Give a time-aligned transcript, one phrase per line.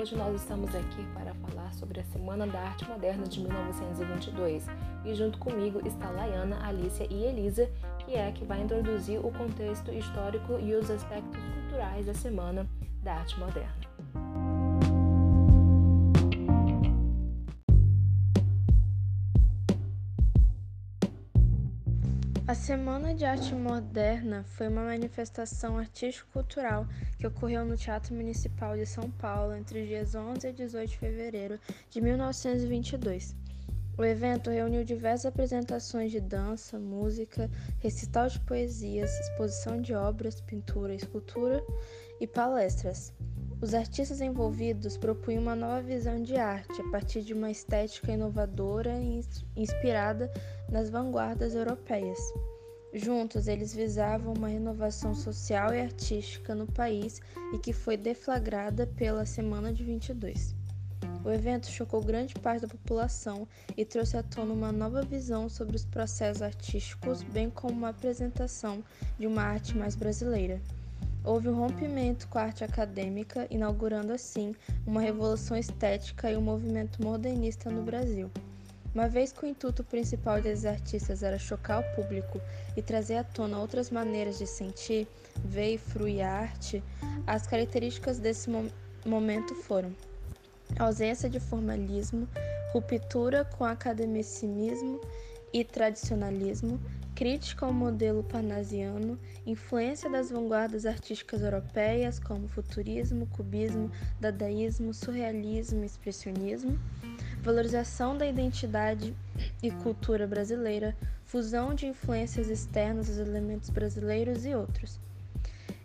[0.00, 4.64] Hoje nós estamos aqui para falar sobre a Semana da Arte Moderna de 1922
[5.04, 7.68] e junto comigo está Laiana, Alicia e Elisa,
[7.98, 12.64] que é a que vai introduzir o contexto histórico e os aspectos culturais da Semana
[13.02, 13.74] da Arte Moderna.
[22.48, 28.86] A Semana de Arte Moderna foi uma manifestação artístico-cultural que ocorreu no Teatro Municipal de
[28.86, 33.36] São Paulo entre os dias 11 e 18 de fevereiro de 1922.
[33.98, 40.94] O evento reuniu diversas apresentações de dança, música, recital de poesias, exposição de obras, pintura,
[40.94, 41.62] escultura
[42.18, 43.12] e palestras.
[43.60, 49.00] Os artistas envolvidos propunham uma nova visão de arte a partir de uma estética inovadora
[49.00, 49.20] e
[49.56, 50.30] inspirada
[50.70, 52.18] nas vanguardas europeias.
[52.94, 57.20] Juntos, eles visavam uma renovação social e artística no país
[57.52, 60.54] e que foi deflagrada pela Semana de 22.
[61.24, 65.74] O evento chocou grande parte da população e trouxe à tona uma nova visão sobre
[65.74, 68.84] os processos artísticos, bem como uma apresentação
[69.18, 70.60] de uma arte mais brasileira.
[71.28, 74.54] Houve um rompimento com a arte acadêmica, inaugurando assim
[74.86, 78.30] uma revolução estética e um movimento modernista no Brasil.
[78.94, 82.40] Uma vez que o intuito principal desses artistas era chocar o público
[82.74, 85.06] e trazer à tona outras maneiras de sentir,
[85.44, 86.82] ver e fruir a arte,
[87.26, 88.66] as características desse mo
[89.04, 89.92] momento foram
[90.78, 92.26] ausência de formalismo,
[92.72, 94.98] ruptura com academicismo
[95.52, 96.80] e tradicionalismo,
[97.14, 103.90] crítica ao modelo parnasiano, influência das vanguardas artísticas europeias como futurismo, cubismo,
[104.20, 106.78] dadaísmo, surrealismo e expressionismo,
[107.42, 109.14] valorização da identidade
[109.62, 115.00] e cultura brasileira, fusão de influências externas dos elementos brasileiros e outros.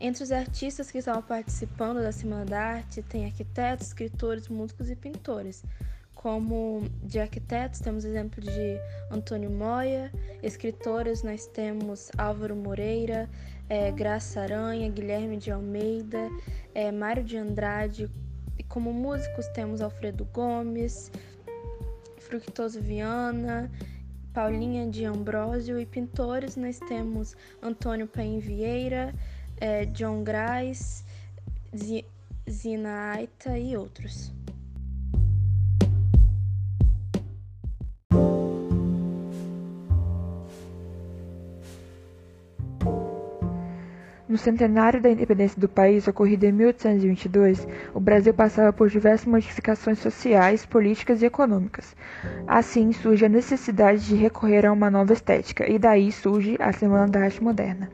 [0.00, 4.96] Entre os artistas que estavam participando da Semana da Arte tem arquitetos, escritores, músicos e
[4.96, 5.62] pintores,
[6.20, 8.78] como de arquitetos, temos exemplo de
[9.10, 13.26] Antônio Moya, escritores, nós temos Álvaro Moreira,
[13.70, 16.28] é, Graça Aranha, Guilherme de Almeida,
[16.74, 18.10] é, Mário de Andrade,
[18.58, 21.10] e como músicos temos Alfredo Gomes,
[22.18, 23.70] Fructoso Viana,
[24.34, 29.14] Paulinha de Ambrósio, e pintores nós temos Antônio Paim Vieira,
[29.58, 31.02] é, John Grais,
[32.46, 34.38] Zina Aita e outros.
[44.30, 49.98] No centenário da independência do país, ocorrido em 1822, o Brasil passava por diversas modificações
[49.98, 51.96] sociais, políticas e econômicas.
[52.46, 57.08] Assim, surge a necessidade de recorrer a uma nova estética, e daí surge a Semana
[57.08, 57.90] da Arte Moderna.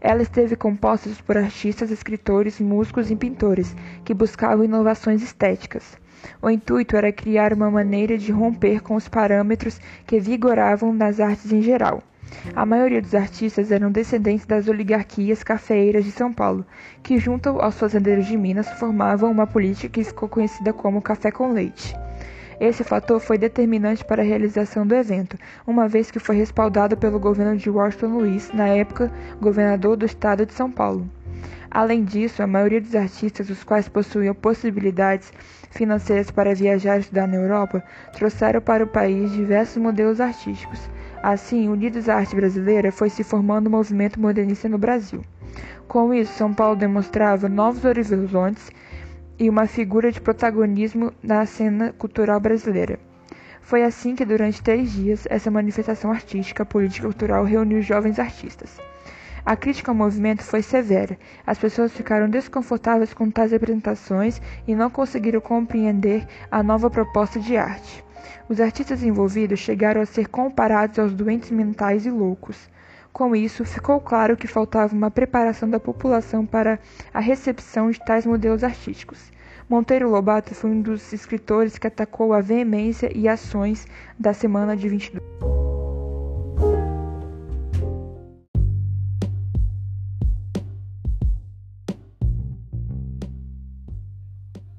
[0.00, 5.96] Ela esteve composta por artistas, escritores, músicos e pintores que buscavam inovações estéticas.
[6.42, 11.52] O intuito era criar uma maneira de romper com os parâmetros que vigoravam nas artes
[11.52, 12.02] em geral
[12.54, 16.64] a maioria dos artistas eram descendentes das oligarquias cafeeiras de São Paulo,
[17.02, 21.52] que, junto aos fazendeiros de Minas, formavam uma política que ficou conhecida como café com
[21.52, 21.94] leite.
[22.60, 27.18] Esse fator foi determinante para a realização do evento, uma vez que foi respaldado pelo
[27.18, 31.08] governo de Washington Luiz, na época governador do estado de São Paulo.
[31.70, 35.32] Além disso, a maioria dos artistas, os quais possuíam possibilidades
[35.70, 40.80] financeiras para viajar e estudar na Europa, trouxeram para o país diversos modelos artísticos.
[41.22, 45.22] Assim, unidos à arte brasileira, foi se formando um movimento modernista no Brasil.
[45.86, 48.70] Com isso, São Paulo demonstrava novos horizontes
[49.38, 52.98] e uma figura de protagonismo na cena cultural brasileira.
[53.60, 58.78] Foi assim que, durante três dias, essa manifestação artística, política e cultural reuniu jovens artistas.
[59.44, 61.18] A crítica ao movimento foi severa.
[61.46, 67.56] As pessoas ficaram desconfortáveis com tais apresentações e não conseguiram compreender a nova proposta de
[67.56, 68.04] arte.
[68.48, 72.68] Os artistas envolvidos chegaram a ser comparados aos doentes mentais e loucos.
[73.12, 76.78] Com isso, ficou claro que faltava uma preparação da população para
[77.12, 79.30] a recepção de tais modelos artísticos.
[79.68, 83.86] Monteiro Lobato foi um dos escritores que atacou a veemência e ações
[84.18, 85.24] da Semana de 22.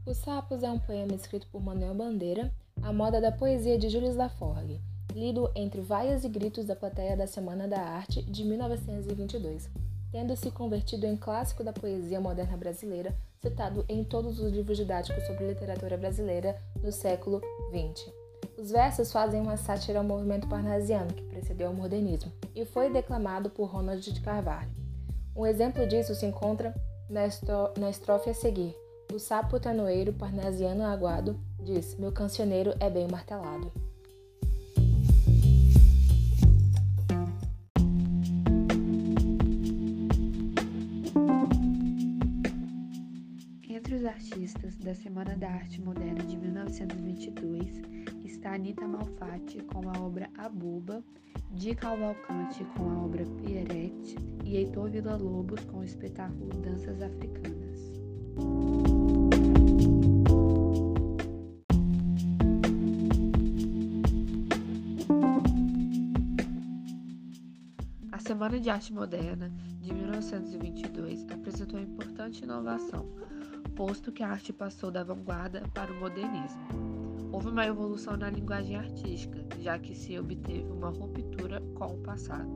[0.06, 2.52] Os Sapos é um poema escrito por Manuel Bandeira
[2.84, 4.82] a Moda da Poesia de Jules Laforgue,
[5.14, 9.70] lido entre vaias e gritos da plateia da Semana da Arte de 1922,
[10.12, 15.24] tendo se convertido em clássico da poesia moderna brasileira, citado em todos os livros didáticos
[15.26, 17.40] sobre literatura brasileira no século
[17.70, 18.12] XX.
[18.58, 23.50] Os versos fazem uma sátira ao movimento parnasiano que precedeu o modernismo e foi declamado
[23.50, 24.72] por Ronald de Carvalho.
[25.36, 26.74] Um exemplo disso se encontra
[27.10, 28.76] na, estrofe a seguir,
[29.14, 33.72] O sapo tanoeiro parnasiano aguado diz: Meu cancioneiro é bem martelado.
[43.70, 47.82] Entre os artistas da Semana da Arte Moderna de 1922
[48.24, 51.04] está Anita Malfatti com a obra Abuba,
[51.52, 54.16] Di Cavalcante com a obra Pierrette
[54.46, 58.81] e Heitor Villa-Lobos com o espetáculo Danças Africanas.
[68.42, 73.06] Semana de Arte Moderna de 1922 apresentou uma importante inovação,
[73.76, 76.60] posto que a arte passou da vanguarda para o modernismo.
[77.32, 82.50] Houve uma evolução na linguagem artística, já que se obteve uma ruptura com o passado.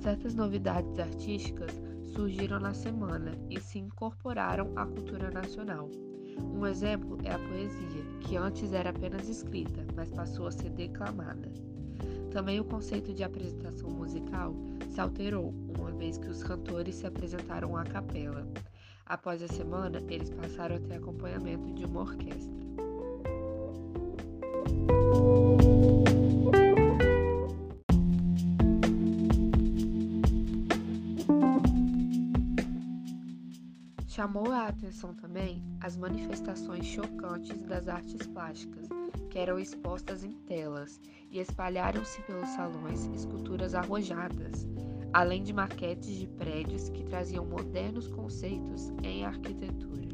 [0.00, 1.72] Certas novidades artísticas
[2.14, 5.90] surgiram na semana e se incorporaram à cultura nacional.
[6.38, 11.52] Um exemplo é a poesia, que antes era apenas escrita, mas passou a ser declamada.
[12.36, 14.54] Também o conceito de apresentação musical
[14.90, 18.46] se alterou, uma vez que os cantores se apresentaram à capela.
[19.06, 22.54] Após a semana, eles passaram a ter acompanhamento de uma orquestra.
[34.06, 38.90] Chamou a atenção também as manifestações chocantes das artes plásticas,
[39.30, 41.00] que eram expostas em telas,
[41.30, 44.66] e espalharam-se pelos salões esculturas arrojadas,
[45.12, 50.06] além de maquetes de prédios que traziam modernos conceitos em arquitetura.